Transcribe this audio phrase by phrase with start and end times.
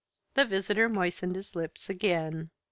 [0.33, 2.49] The visitor moistened his lips again.